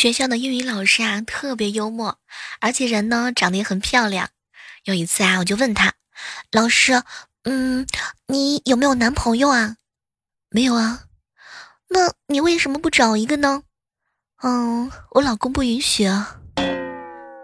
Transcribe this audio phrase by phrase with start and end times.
[0.00, 2.18] 学校的英语老师啊，特别幽默，
[2.58, 4.30] 而且人呢长得也很漂亮。
[4.84, 5.92] 有一次啊，我就问他，
[6.52, 7.02] 老师，
[7.44, 7.86] 嗯，
[8.26, 9.76] 你有没有男朋友啊？
[10.48, 11.02] 没有啊。
[11.90, 13.62] 那你为什么不找一个呢？
[14.42, 16.38] 嗯，我老公不允许啊。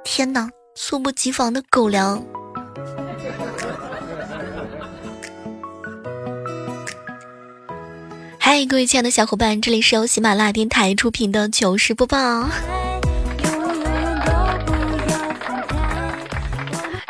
[0.02, 2.24] 天哪，猝不及防的狗粮。
[8.58, 12.48] 嗨，各位亲爱的小伙伴，这里是由喜马拉雅电台出品的糗事播报。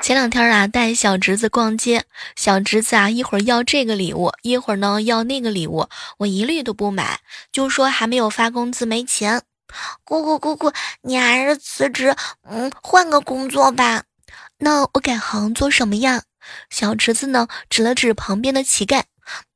[0.02, 2.02] 前两天啊，带小侄子逛街，
[2.34, 5.88] 小侄子啊，一会儿要这个礼物，一会儿呢要那个礼物，
[6.18, 7.20] 我一律都不买，
[7.52, 9.40] 就说还没有发工资，没钱。
[10.02, 10.72] 姑姑姑姑，
[11.02, 12.16] 你还是辞职，
[12.50, 14.02] 嗯，换个工作吧。
[14.58, 16.24] 那我改行做什么呀？
[16.70, 19.04] 小侄子呢，指了指旁边的乞丐。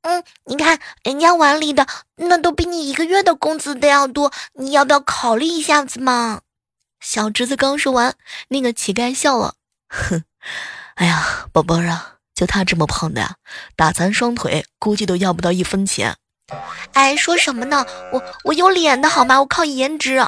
[0.03, 6.41] 嗯，你看人家碗里的那都比你一个月的工资都要多，你要不要考虑一下子嘛？
[7.01, 8.15] 小侄子刚说完，
[8.49, 9.55] 那个乞丐笑了，
[9.89, 10.25] 哼，
[10.97, 13.37] 哎呀，宝贝儿啊，就他这么胖的呀，
[13.77, 16.17] 打残双腿估计都要不到一分钱。
[16.93, 17.87] 哎，说什么呢？
[18.13, 19.41] 我我有脸的好吗？
[19.41, 20.27] 我靠颜值。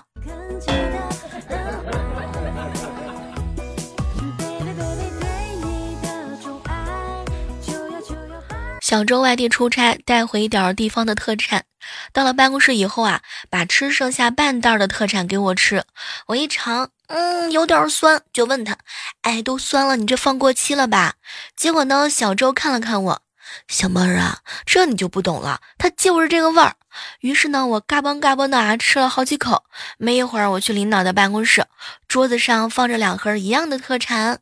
[8.93, 11.65] 小周外地出差，带回一点地方的特产。
[12.13, 15.83] 到了办公室以后啊，把吃剩下半袋的特产给我吃。
[16.27, 18.77] 我一尝，嗯，有点酸，就问他
[19.23, 21.15] ：“哎，都酸了，你这放过期了吧？”
[21.57, 23.23] 结果呢，小周看了看我，
[23.67, 26.75] 小妹儿啊，这你就不懂了，它就是这个味儿。
[27.21, 29.65] 于是呢，我嘎嘣嘎嘣的啊吃了好几口。
[29.97, 31.65] 没一会儿，我去领导的办公室，
[32.07, 34.41] 桌子上放着两盒一样的特产。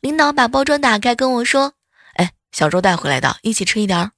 [0.00, 1.74] 领导把包装打开，跟我说。
[2.52, 4.10] 小周带回来的，一起吃一点儿。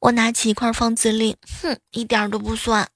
[0.00, 2.88] 我拿起一块放嘴里，哼，一点都不酸。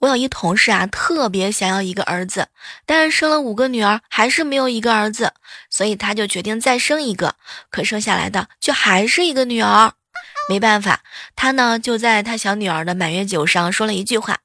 [0.00, 2.48] 我有一同事啊，特别想要一个儿子，
[2.86, 5.32] 但是生了五个女儿，还是没有一个儿子，
[5.70, 7.34] 所以他就决定再生一个，
[7.70, 9.92] 可生下来的却还是一个女儿。
[10.48, 11.00] 没办法，
[11.34, 14.38] 他呢就在他小女儿的满月酒上说了一句话：“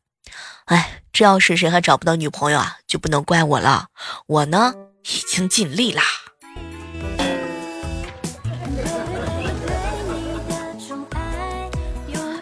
[0.66, 3.88] 哎，这要是谁还找不到女朋友啊，就不能怪我了。
[4.28, 6.02] 我呢。”已经尽力啦。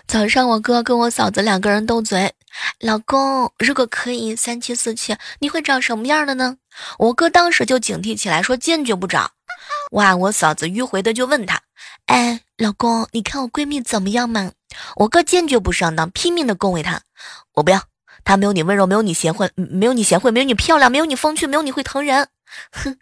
[0.07, 2.33] 早上我哥跟我嫂子两个人斗嘴，
[2.79, 6.57] 老公，如果可以三妻四妾，你会找什么样的呢？
[6.99, 9.31] 我哥当时就警惕起来，说坚决不找。
[9.91, 11.61] 哇，我嫂子迂回的就问他，
[12.07, 14.51] 哎，老公，你看我闺蜜怎么样嘛？
[14.97, 17.01] 我哥坚决不上当，拼命的恭维她，
[17.53, 17.81] 我不要，
[18.25, 22.27] 她没有你温柔，没有你贤惠，没有你贤惠，没有你漂亮，没有你风趣，没有你会疼人。
[22.71, 22.97] 哼，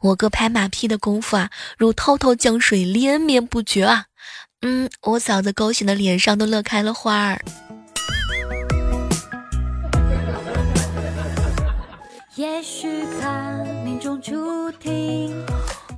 [0.00, 4.06] 我哥拍马屁的功夫啊，如滔滔江水连绵不绝啊。
[4.60, 7.42] 嗯，我嫂子高兴的脸上都乐开了花儿。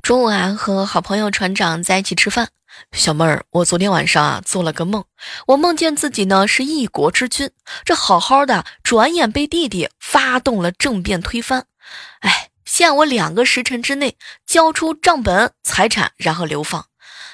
[0.03, 2.49] 中午啊，和好朋友船长在一起吃饭。
[2.93, 5.05] 小妹儿，我昨天晚上啊做了个梦，
[5.47, 7.51] 我梦见自己呢是一国之君，
[7.85, 11.67] 这好好的，转眼被弟弟发动了政变推翻。
[12.21, 12.49] 哎。
[12.65, 14.17] 限我两个时辰之内
[14.47, 16.87] 交出账本财产，然后流放。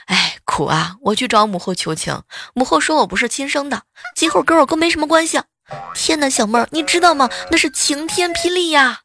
[0.07, 0.97] 哎，苦啊！
[1.03, 2.23] 我去找母后求情，
[2.55, 3.83] 母后说我不是亲生的，
[4.17, 5.41] 今后跟我哥没什么关系。
[5.95, 7.31] 天哪，小妹儿，你知道吗？
[7.51, 9.01] 那是晴天霹雳呀！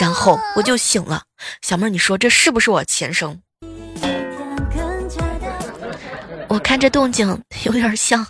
[0.00, 1.24] 然后我就醒了。
[1.62, 3.42] 小妹儿，你说这是不是我前生？
[6.48, 8.24] 我看这动静有点像。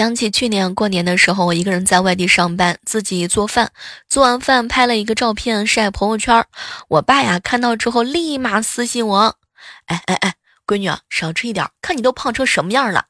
[0.00, 3.70] 想起去年过年的时候，我一个人在外地上班，自己做饭，
[4.08, 6.42] 做完饭拍了一个照片晒朋友圈。
[6.88, 9.36] 我爸呀看到之后立马私信我
[9.84, 13.04] ：“哎哎哎，闺女啊，少吃一点，看你都胖成什么样了。”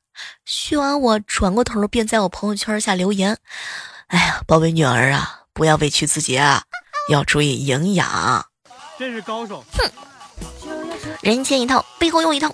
[0.44, 3.38] 训完我转过头便在我朋友圈下留言
[4.08, 6.64] ：“哎呀，宝贝女儿啊，不要委屈自己啊，
[7.08, 8.44] 要注意营养。”
[8.98, 9.64] 真是高手！
[9.74, 9.88] 哼，
[11.22, 12.52] 人前一套，背后又一套。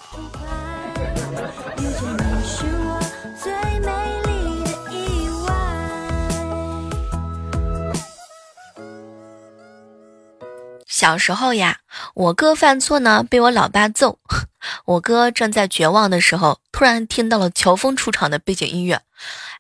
[10.97, 11.81] 小时候呀，
[12.15, 14.19] 我哥犯错呢，被我老爸揍。
[14.87, 19.03] 我哥正在绝望的时候，突然听到了乔峰出场的背景音乐。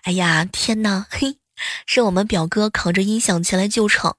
[0.05, 1.05] 哎呀，天哪！
[1.11, 1.37] 嘿，
[1.85, 4.17] 是我们表哥扛着音响前来救场。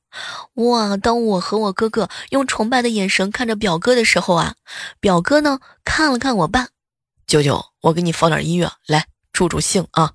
[0.53, 0.95] 哇！
[0.95, 4.53] 当我和我哥哥用崇拜的眼神看着表哥的时候啊，
[4.99, 6.67] 表哥呢看了看我爸，
[7.25, 10.11] 舅舅，我给你放点音乐来助助兴啊。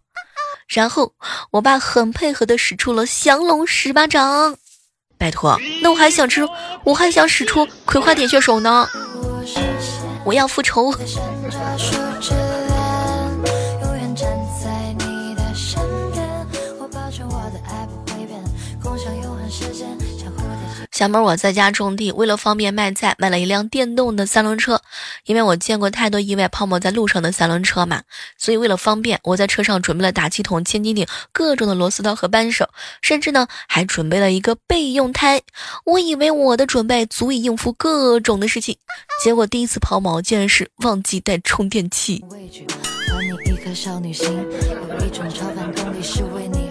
[0.69, 1.15] 然后
[1.51, 4.57] 我爸很配合的使出了降龙十八掌。
[5.23, 6.45] 拜托，那我还想吃，
[6.83, 8.89] 我还想使出葵花点穴手呢。
[10.25, 10.93] 我要复仇。
[20.93, 24.81] 小妹，我在家种地，为了方便卖菜，买了一辆电动的三轮车。
[25.25, 28.03] 因为我见过太多意外泡沫在路上的三轮车嘛，
[28.37, 32.69] 所以为了方便，我在车上准备了打气筒、千斤顶、各种的螺丝刀和扳手，
[33.01, 35.41] 甚至呢还准备了一个备用胎。
[35.87, 38.77] 我以为我的准备足以应付各种的事情，
[39.25, 42.23] 结果第一次抛锚竟然是忘记带充电器。
[43.45, 46.62] 你一颗少女心，有一种超凡动力是为你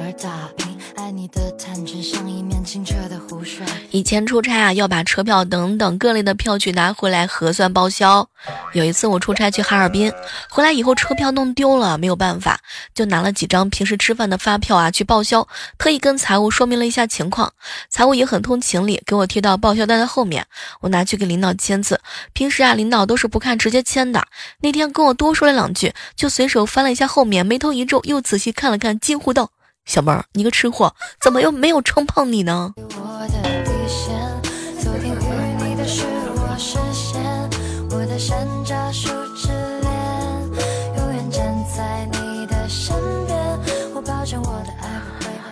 [3.92, 8.26] 以前出差啊，要把车票等等各类的票据拿回来核算报销。
[8.72, 10.12] 有一次我出差去哈尔滨，
[10.50, 12.62] 回来以后车票弄丢了，没有办法，
[12.96, 15.46] 就拿了几张平时吃饭的发票啊去报销。
[15.78, 17.52] 特意跟财务说明了一下情况，
[17.90, 20.46] 财务也很通情理，给我贴到报销单的后面。
[20.80, 22.00] 我拿去给领导签字。
[22.32, 24.26] 平时啊，领导都是不看直接签的。
[24.62, 29.50] 那天跟我多说了两句，就随手翻了一下后面，眉头一皱，又仔细看了看，惊呼道。
[29.84, 32.74] 小妹儿，你个吃货，怎么又没有撑胖你呢？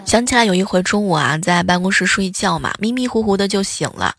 [0.10, 4.16] 想起来有一回中午啊，在办公室睡觉嘛，迷迷糊糊的就醒了。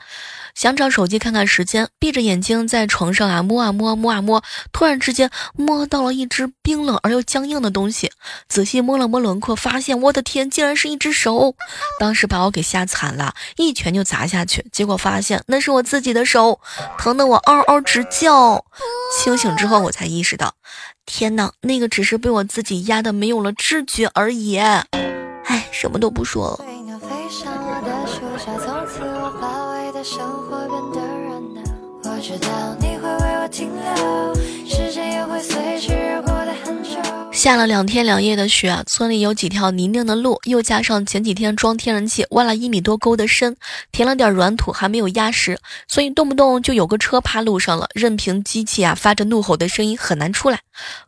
[0.54, 4.40] 想找手机看看时间，闭着眼睛在床上啊摸啊摸摸啊摸，
[4.70, 8.12] 突然之间摸到了一只冰冷而又僵硬的东西，
[8.48, 11.56] 仔细摸了摸轮廓，发现我的天，竟然是一只手！
[11.98, 16.60] 当时把我给吓惨了，一拳就砸下去，结果发现那是我自己的手，
[16.98, 18.64] 疼得我嗷嗷直叫。
[19.19, 20.54] 清醒之后，我才意识到，
[21.04, 24.60] 天哪，那个只是被我自己压得没有了知觉而已。
[25.50, 26.61] 哎，什么都不说了。
[32.02, 32.49] 我知道
[32.79, 34.32] 你会为我停留，
[34.64, 36.30] 时间也会随之过。
[37.40, 43.56] 下了两天两夜的雪，村里有几条泥泞的路，又加上前几天装天然气挖了一米多沟的深，
[43.92, 45.58] 填了点软土，还没有压实，
[45.88, 50.60] 所以动不动就有个车趴路上了，任凭机器啊发着怒吼的声音很难出来。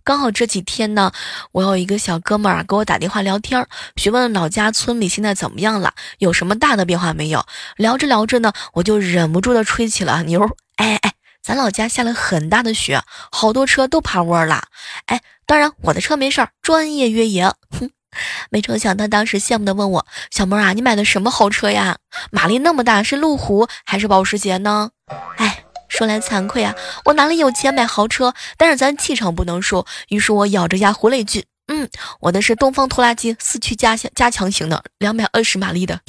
[0.02, 1.12] 刚好这几天呢，
[1.52, 7.44] 我有一个小哥们儿啊给我打电话聊天，询问老家村里现在怎么样了，有什么大的变化没有？
[7.76, 10.56] 聊着聊着呢，我就忍不住的吹起了牛。
[10.76, 11.12] 哎哎，
[11.42, 14.64] 咱老家下了很大的雪，好多车都趴窝了。
[15.04, 15.20] 哎，
[15.52, 17.44] 当然我的车没事儿，专业越野。
[17.44, 17.90] 哼，
[18.48, 21.98] 没成想他当时羡慕的问我：“小妹啊，你买的什么豪车呀？
[22.30, 24.92] 马力那么大，是路虎还是保时捷呢？”
[25.36, 25.64] 哎。
[25.90, 28.32] 说来惭愧啊，我哪里有钱买豪车？
[28.56, 29.84] 但是咱气场不能输。
[30.08, 31.86] 于是我咬着牙回了一句：“嗯，
[32.20, 36.00] 我的是东方拖拉机四驱加强加强型的，两百二十马力的。”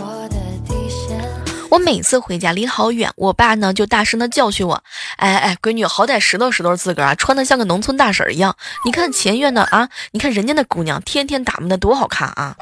[0.00, 0.05] 我
[1.76, 4.82] 我每次回家离好远，我爸呢就大声的教训我
[5.18, 8.56] ：“哎哎，闺女，好歹拾掇拾掇自个儿啊，穿的像个农村大婶一样。
[8.86, 12.56] 你看前院的啊，你看人家那姑娘天天打扮的多好看啊。”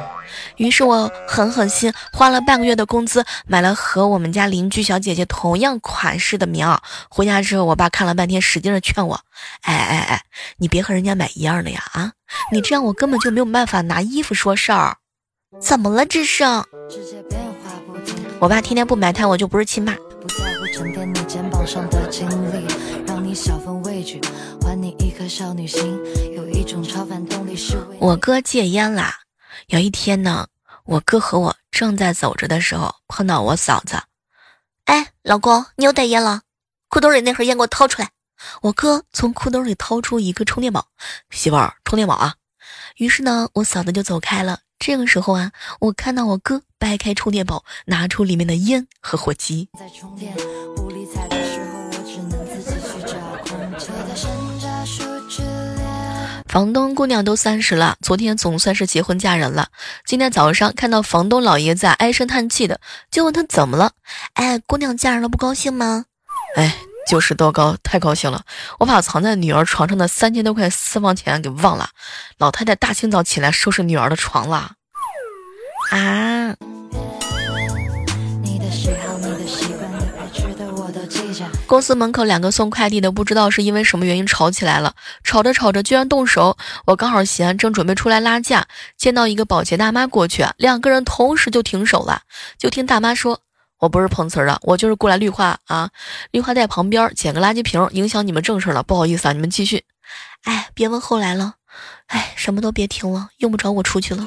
[0.59, 6.77] 于是我狠狠心，花了半个月的工资买了和我们家邻居小姐姐同样款式的棉袄。
[7.09, 9.21] 回家之后，我爸看了半天，使劲的劝我
[9.63, 10.23] ：“哎哎哎，
[10.57, 12.11] 你别和人家买一样的呀啊！
[12.51, 14.97] 你这样我根本就没有办法拿衣服说事儿。
[15.61, 16.43] 怎么了这是？”
[18.41, 19.97] 我爸天天不埋汰，我就不是亲爸。
[28.01, 29.15] 我哥戒烟啦。
[29.69, 30.47] 有一天呢，
[30.85, 33.97] 我哥和我正在走着的时候，碰到我嫂子。
[34.85, 36.43] 哎，老公，你又带烟了？
[36.89, 38.11] 裤兜里那盒烟给我掏出来。
[38.61, 40.87] 我哥从裤兜里掏出一个充电宝，
[41.31, 42.35] 媳妇儿，充电宝啊。
[42.97, 44.61] 于是呢，我嫂子就走开了。
[44.87, 49.71] 这个时候啊，我看到我哥掰开充电宝，拿出里面的烟和火机。
[56.47, 59.69] 房东姑娘都三十了，昨天总算是结婚嫁人了。
[60.05, 62.79] 今天早上看到房东老爷子唉声叹气的，
[63.11, 63.93] 就问他怎么了？
[64.35, 66.05] 哎，姑娘嫁人了，不高兴吗？
[66.57, 66.77] 哎，
[67.07, 68.43] 就是多高，太高兴了。
[68.79, 71.91] 我把藏在女儿床上的三千多块私房钱给忘了。
[72.39, 74.73] 老太太大清早起来收拾女儿的床了。
[75.91, 76.55] 啊。
[81.67, 84.95] 公司门口两个送快递的不知道是因为什么原因吵起来了，
[85.25, 86.57] 吵着吵着居然动手。
[86.87, 92.23] 我刚好闲，正准备出来拉架，见到一个保洁大妈过去，两个人同时就停手了。
[92.59, 93.41] 就听大妈说
[93.85, 95.91] ：“我不是碰瓷儿的，我就是过来绿化啊，
[96.31, 99.85] 绿化带旁边捡个垃圾瓶，影响你们正事了，不好意思啊，你们继续。”
[100.45, 101.57] 哎，别问后来了，
[102.07, 104.27] 哎，什么都别听了，用不着我出去了。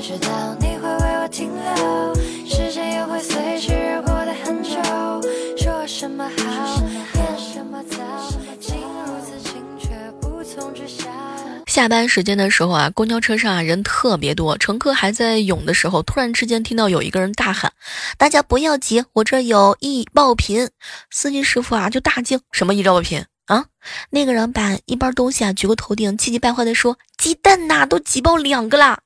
[0.00, 2.14] 知道你会为我停留，
[2.46, 4.80] 时间也会随之而过的很久。
[5.58, 7.98] 说什么好，演什么糟，
[11.66, 17.72] 下班时间的时候啊，公交车上啊人特别多，乘客还在涌的时候，突然之间听到有一个人大喊
[18.16, 20.70] ：“大家不要急，我这有易爆品。”
[21.10, 23.64] 司机师傅啊就大惊：“什么易爆品？”啊！
[24.10, 28.98] 那个人把一包东西啊举过头顶，气急败坏的说：“鸡蛋呐，都挤爆两个啦！”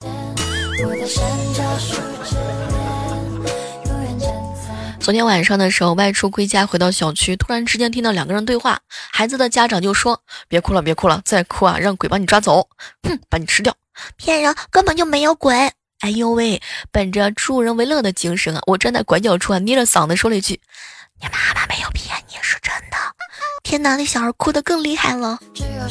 [5.03, 8.79] 昨天晚上的时候，外出归家，回到小区，突然之间听到两个人对话。
[9.11, 12.69] 孩子的家长就说：“别哭了，别哭了，再哭啊，让鬼把你抓走！
[13.03, 13.75] 哼，把你吃掉！
[14.17, 15.73] 骗人，根本就没有鬼！
[16.03, 16.63] 哎呦喂！
[16.93, 20.61] 本着助人为乐的精神啊，我站在拐角处啊，捏着嗓子说了一句：
[21.21, 22.97] 你妈妈没有骗你，是真的。”
[23.65, 25.37] 天哪，那小孩哭得更厉害了。
[25.53, 25.89] 只有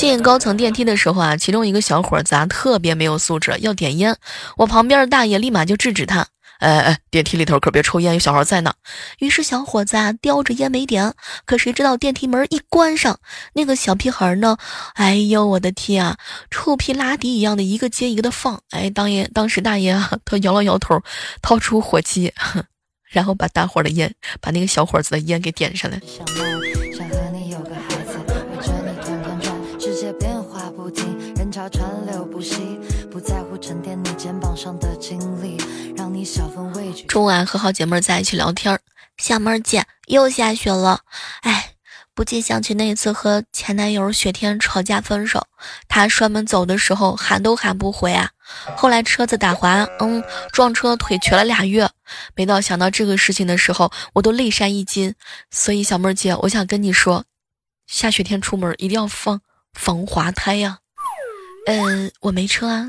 [0.00, 4.16] 进高层电梯的时候啊，其中一个小伙子啊特别没有素质，要点烟。
[4.56, 6.26] 我旁边的大爷立马就制止他
[6.58, 8.72] ：“哎哎，电梯里头可别抽烟，有小孩在呢。”
[9.20, 11.12] 于是小伙子啊叼着烟没点，
[11.44, 13.20] 可谁知道电梯门一关上，
[13.52, 14.56] 那个小屁孩呢？
[14.94, 16.16] 哎呦我的天啊，
[16.50, 18.58] 臭屁拉迪一样的一个接一个的放。
[18.70, 20.98] 哎，当爷当时大爷啊，他摇了摇头，
[21.42, 22.32] 掏出火机。
[23.12, 26.00] 然后把大伙的烟，把那个小伙子的烟给点上来。
[37.10, 38.78] 中午和好姐妹在一起聊天，
[39.18, 41.00] 小妹儿姐又下雪了，
[41.40, 41.74] 哎。
[42.12, 45.46] 不禁想起那次和前男友雪天吵架分手，
[45.88, 48.30] 他摔门走的时候喊都喊不回啊。
[48.76, 51.88] 后来车子打滑，嗯，撞车腿瘸了俩月。
[52.34, 55.14] 每到想到这个事情的时候，我都泪潸一襟。
[55.50, 57.24] 所以小妹儿姐，我想跟你说，
[57.86, 59.40] 下雪天出门一定要放
[59.72, 60.78] 防滑胎呀。
[61.66, 62.86] 嗯，我没车啊，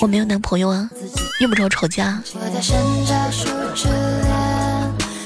[0.00, 0.88] 我没有男朋友啊，
[1.40, 2.22] 用不着吵架。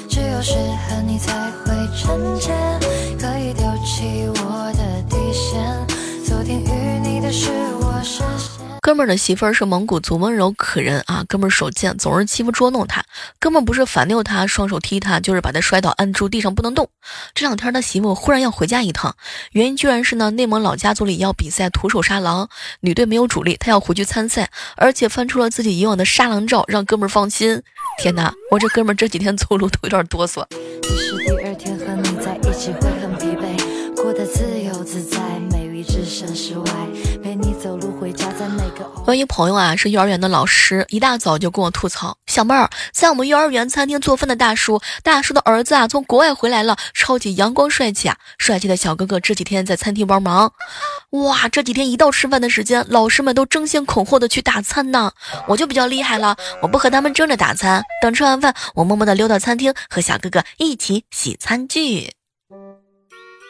[0.08, 1.32] 只有是和你才
[1.64, 2.50] 会纯洁，
[8.82, 11.22] 哥们儿的媳妇儿是蒙古族，温柔可人啊。
[11.28, 13.04] 哥们儿手贱，总是欺负捉弄他。
[13.38, 16.88] 哥们儿不是反溜他，双手踢他，就是把他摔倒，按住地上不能动。
[17.34, 19.14] 这两天他媳妇忽然要回家一趟，
[19.52, 22.48] 原因居然是呢，内蒙老家族里要比赛徒手杀狼，
[22.80, 27.62] 女队没有主力，他要回去参赛，而且翻出了自己以往的杀狼照，让哥们儿放心。
[27.98, 30.44] 天哪，我这哥们儿这几天走路都有点哆嗦。
[30.82, 35.18] 是第二天和你在一起会很疲惫，过得自由自在
[39.06, 48.16] 我一朋友啊，是幼儿园的老师，一大早就跟我吐槽：“小妹儿，在我们幼儿园餐厅做饭的大叔，大叔的儿子啊，从国外回来了，超级阳光帅气啊！
[48.38, 50.52] 帅气的小哥哥这几天在餐厅帮忙，
[51.10, 55.12] 哇，这几天一到吃饭的时间，老师们都争先恐后的去打餐呢。
[55.46, 62.12] 我就比较厉害了，我不和他们争着打餐，等吃完饭，我默默的溜到餐厅和小哥哥一起洗餐具，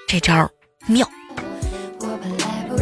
[0.07, 0.51] 这招
[0.87, 1.09] 妙。”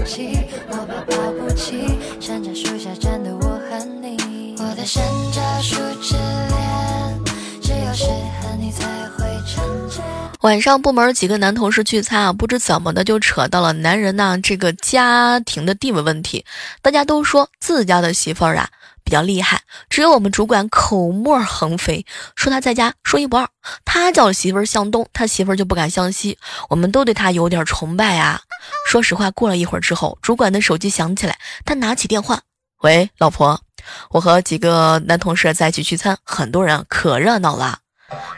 [0.09, 0.39] 起
[0.71, 1.87] 我怕保不起
[2.19, 4.57] 山楂树下站的我和你。
[4.59, 7.25] 我的山楂树之恋
[7.61, 8.05] 只有是
[8.41, 10.01] 和你才会纯洁
[10.41, 16.43] 晚上部门几个男同事聚餐啊不知怎么的就扯到了男人呢这个家庭的地位问题。
[16.81, 18.71] 大家都说自家的媳妇儿啊
[19.09, 22.05] 比较厉害，只有我们主管口沫横飞，
[22.37, 23.49] 说他在家说一不二。
[23.83, 26.37] 他叫媳妇儿向东，他媳妇儿就不敢向西。
[26.69, 28.43] 我们都对他有点崇拜啊。
[28.87, 32.43] 说实话，过了一会儿之后，主管的手机响起来，他拿起电话，
[32.83, 33.59] 喂，老婆，
[34.11, 37.79] 我和几个男同事在一起聚餐，很多人，可热闹了，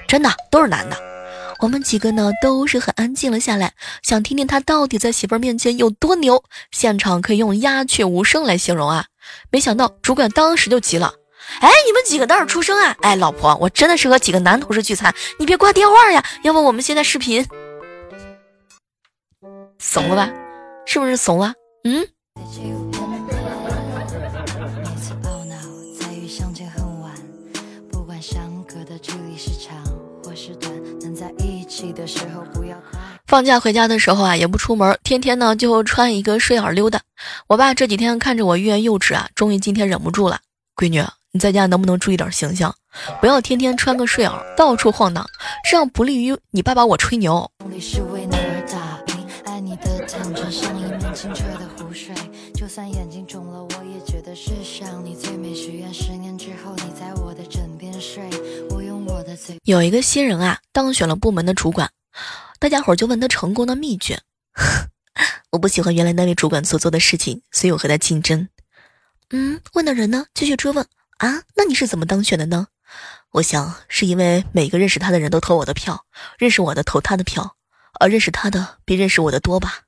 [0.06, 0.96] 真的都是男的。
[1.58, 3.72] 我们几个呢都是很安静了下来，
[4.02, 6.44] 想听听他到底在媳妇儿面前有多牛。
[6.70, 9.06] 现场可以用鸦雀无声来形容啊！
[9.50, 11.14] 没想到主管当时就急了，
[11.60, 12.96] 哎，你们几个倒是出声啊？
[13.02, 17.46] 哎，老婆，我真的是和几个男同事聚餐，你别挂电话呀，要不我们现在视频。
[19.78, 20.30] 怂了吧？
[20.86, 21.54] 是不是怂了？
[21.84, 22.06] 嗯。
[33.30, 37.00] 放假回家的时候啊，也不出门，天天呢就穿一个睡耳溜达。
[37.46, 40.40] 我爸这几天看着我欲言又止啊，终于今天忍不住了。
[40.74, 42.74] 闺女，你在家能不能注意点形象？
[43.20, 45.24] 不要天天穿个睡耳到处晃荡，
[45.70, 47.48] 这样不利于你爸爸我吹牛。
[59.62, 61.88] 有一个新人啊，当选了部门的主管，
[62.60, 64.20] 大家伙就问他成功的秘诀。
[65.50, 68.48] 我不喜欢原来那位主管所做的事情，所以我和他竞争。
[69.30, 70.26] 嗯，问的人呢？
[70.34, 70.86] 继续追问
[71.16, 71.42] 啊？
[71.56, 72.66] 那你是怎么当选的呢？
[73.32, 76.04] 我想是因为每个认识他的人都投我的票，
[76.36, 77.56] 认识我的投他的票，
[77.98, 79.84] 而认识他的比认识我的多吧。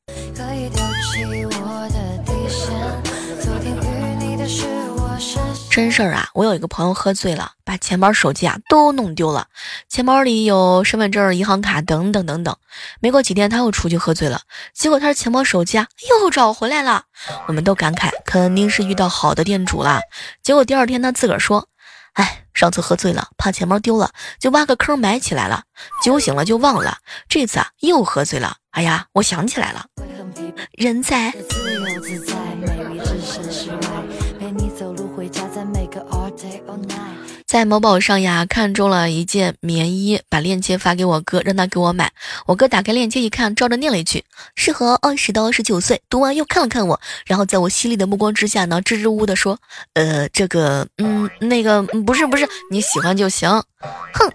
[5.72, 6.28] 真事儿啊！
[6.34, 9.46] 我有一个朋友喝醉了，把钱包、手机啊都弄丢了。
[9.88, 12.54] 钱包里有身份证、银行卡等等等等。
[13.00, 14.42] 没过几天，他又出去喝醉了，
[14.74, 17.04] 结果他的钱包、手机啊又找回来了。
[17.46, 20.02] 我们都感慨，肯定是遇到好的店主了。
[20.42, 21.66] 结果第二天他自个儿说
[22.12, 25.62] ：“哎，上次喝醉了，怕钱包丢了，就挖个坑埋起来了。
[26.04, 26.98] 酒醒了就忘了。
[27.30, 29.86] 这次啊又喝醉了，哎呀，我想起来了，
[30.72, 31.32] 人在。”
[33.72, 33.91] 在
[37.52, 42.10] 在某宝上呀，看中了一件棉衣，把链接发给我哥，让他给我买。
[42.46, 44.24] 我哥打开链接一看，照着念了一句
[44.56, 49.58] ：“适合二十到二十九岁。”读完又看了看我，然后在我犀利的目光之下呢，支支吾吾的说
[49.92, 53.50] ：“呃，这个，嗯，那个，不是，不是，你喜欢就行。”
[54.14, 54.32] 哼，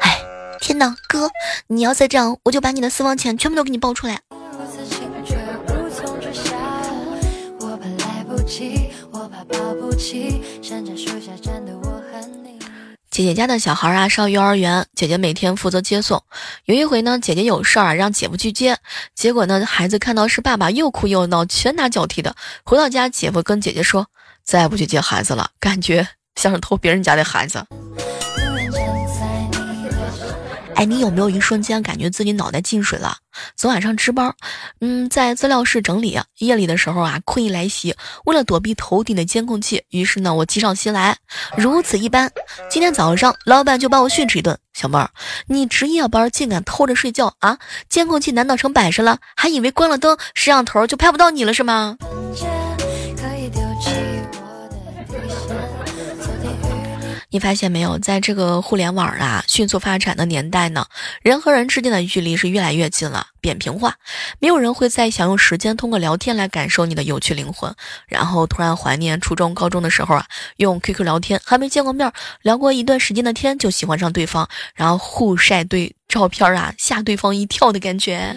[0.00, 0.16] 哎，
[0.60, 1.28] 天哪，哥，
[1.66, 4.20] 你要再这样，我就把你的私房钱全部都给你爆出来。
[9.10, 11.95] 我怕抱不起，甚至树下站的我
[13.16, 16.22] 姐姐家的小孩啊上幼儿园，姐姐每天负责接送。
[16.66, 18.76] 有一回呢，姐姐有事儿啊，让姐夫去接，
[19.14, 22.36] 结果呢，孩子看到是爸爸，又哭又闹，拳打脚踢的。
[22.62, 24.06] 回到家，姐夫跟姐姐说
[24.44, 27.64] ：“再不去接孩子了，感觉像是偷别人家的孩子。”
[30.76, 33.16] 哎，你有没有一瞬间感觉自己脑袋进水了？
[33.56, 34.34] 昨晚上值班，
[34.80, 37.94] 嗯，在资料室整理，夜里的时候啊，困意来袭。
[38.26, 41.16] 为了躲避头顶的监控器，于是呢，我计上心来，
[41.56, 42.30] 如此一般。
[42.68, 45.08] 今天早上，老板就把我训斥一顿：“小妹儿，
[45.46, 47.58] 你值夜班竟敢偷着睡觉啊？
[47.88, 49.18] 监控器难道成摆设了？
[49.34, 51.96] 还以为关了灯，摄像头就拍不到你了是吗？”
[57.36, 60.86] 你发现没有，在这个互联网啊迅速发展的年代呢，
[61.20, 63.26] 人和人之间的距离是越来越近了。
[63.42, 63.94] 扁平化，
[64.38, 67.74] 没有人会再想用时间通过聊天来感受你的有趣灵魂。
[68.08, 70.24] 然后突然怀念初中、高中的时候啊，
[70.56, 78.34] 用 QQ 聊天，还没见过面，聊过一段时间的天就喜欢上对方，然后互晒对照片啊，吓对方一跳的感觉。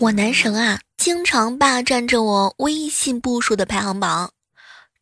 [0.00, 4.30] 我男神啊，经常霸占着我微信步数的排行榜。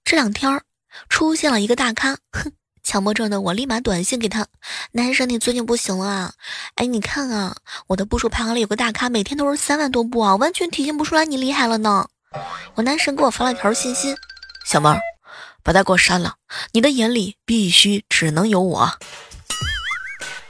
[0.05, 0.63] 这两天儿
[1.11, 2.51] 出现了一个大咖，哼，
[2.83, 4.47] 强迫症的我立马短信给他
[4.93, 6.33] ：“男神，你最近不行了啊！
[6.77, 7.55] 哎，你看啊，
[7.89, 12.09] 我的步数排行里有个大咖，每天都是三万多步啊，完全体现不出来你厉害了呢。”
[12.75, 14.15] 我男神给我发了条信息
[14.65, 14.99] ：“小妹儿，
[15.63, 16.37] 把他给我删了，
[16.73, 18.91] 你的眼里必须只能有我。”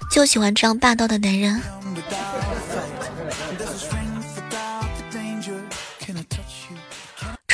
[0.08, 1.60] 就喜欢这样霸道的男人。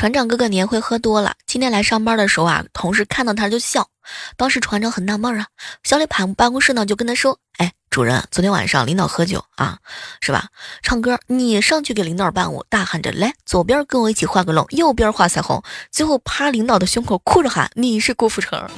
[0.03, 3.89] 船长哥哥年会喝多了，今天来上班的时候啊，同事看到他就笑。
[4.37, 5.47] 当时船长很纳闷啊，
[5.85, 9.79] 小李跑办公室呢，就跟他说：“哎，主任，昨天晚上领导喝酒啊，
[10.21, 10.49] 是吧？
[10.83, 15.63] 唱歌，你上去给领导伴舞，大喊着来，左边跟我一起画个龙，右边画彩虹，
[15.93, 18.69] 最后趴领导的胸口哭着喊：你是郭富城。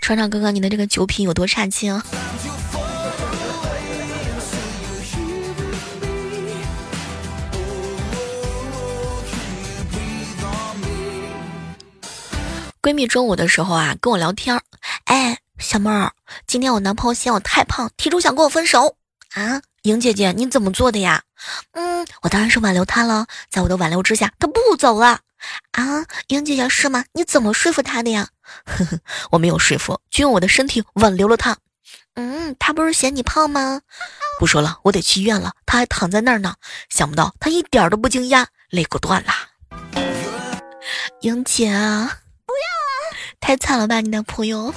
[0.00, 2.04] 船长哥哥，你的这个酒品有多差劲啊？”
[12.80, 14.62] 闺蜜中午的时候啊，跟我聊天儿，
[15.04, 16.12] 哎，小妹儿，
[16.46, 18.96] 今天我男朋友嫌我太胖，提出想跟我分手
[19.34, 19.60] 啊。
[19.82, 21.22] 莹姐姐，你怎么做的呀？
[21.72, 25.20] 嗯，我当然是挽留他了，在我的挽留之下，他不走了
[25.72, 26.04] 啊。
[26.28, 27.04] 莹姐姐是吗？
[27.12, 28.28] 你怎么说服他的呀？
[28.66, 28.98] 呵呵，
[29.30, 31.56] 我没有说服，就用我的身体挽留了他。
[32.14, 33.80] 嗯，他不是嫌你胖吗？
[34.38, 35.52] 不说了，我得去医院了。
[35.64, 36.54] 他还躺在那儿呢。
[36.90, 39.32] 想不到他一点都不惊讶，肋骨断了。
[41.22, 41.72] 莹姐。
[43.48, 44.74] 太惨了吧，你男朋友！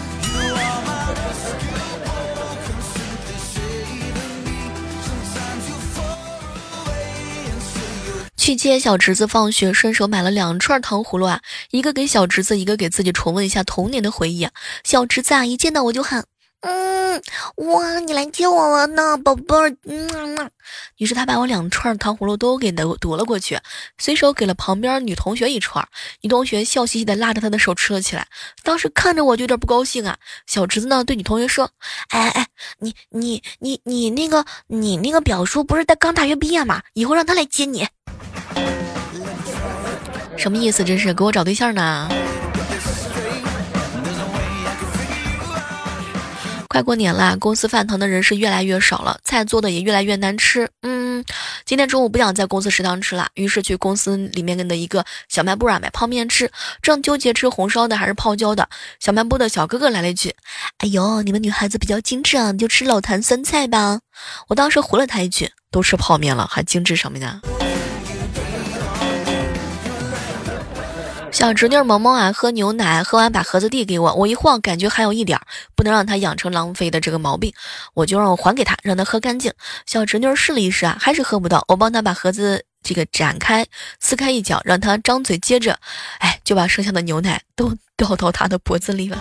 [8.38, 14.52] 去接小侄子放学，顺手买了两串糖葫芦啊，一个给小侄子，一个给自己重温一下童年的回忆啊。
[14.86, 16.24] 小侄子啊，一见到我就喊。
[16.62, 17.22] 嗯，
[17.56, 19.76] 哇，你来接我了呢，宝贝儿。
[19.86, 20.52] 嗯，
[20.98, 23.60] 于是他把我两串糖葫芦都给夺夺了过去，
[23.98, 25.88] 随手给了旁边女同学一串。
[26.22, 28.28] 女同学笑嘻嘻的拉着他的手吃了起来。
[28.64, 30.18] 当时看着我就有点不高兴啊。
[30.46, 31.72] 小侄子呢对女同学说
[32.10, 32.48] ：“哎哎，
[32.78, 36.84] 你你你你那个你那个表叔不是在刚大学毕业吗？
[36.94, 37.88] 以后让他来接你。”
[40.38, 40.84] 什么意思？
[40.84, 42.08] 这是给我找对象呢？
[46.72, 50.70] 快过年了，公司饭堂的人是越来越少了，菜做的也越来越难吃。
[50.84, 51.22] 嗯，
[51.66, 56.50] 今天中午不想在公司食堂吃了，于是去公司里面的一个小卖部啊买泡面吃。
[56.82, 58.70] 正纠结吃红烧的还是泡椒的，
[59.02, 60.34] 小卖部的小哥哥来了一句
[60.80, 64.00] ：“哎呦，你们女孩子比较精致啊，你就吃老坛酸菜吧。”
[64.48, 67.42] 我当时回了他一句：“都吃泡面了，还精致什么呢？”
[71.32, 77.54] 小侄女萌萌啊，喝牛奶，喝完把盒子递给我，我一晃，感觉还有一点儿，不能让她养成浪费的这个毛病，
[77.94, 79.52] 我就让我还给她，让她喝干净。
[79.86, 83.66] 小侄女试了一试啊，还是喝不到，我帮她把盒子这个展开，
[84.00, 85.80] 撕开一角，让她张嘴接着，
[86.20, 89.18] 哎，就把剩下的牛奶都 掉到她的脖子里了。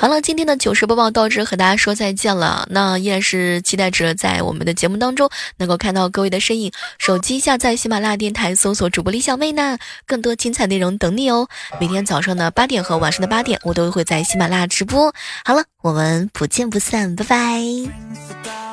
[0.00, 2.66] 好了，今天的糗事播报到这，和大家说再见了。
[2.70, 6.72] 那依然是期待着在我们的节目当中能够看到各位的身影。
[6.96, 11.48] 手机下载喜马拉雅电台，搜索主播李小妹呢，更多精彩内容等你哦。
[11.78, 15.14] 每天早上的八点和晚上的八点，我都会在喜马拉雅直播。
[15.44, 18.69] 好了，我们不见不散，拜拜。